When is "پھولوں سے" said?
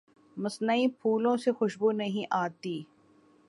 0.99-1.51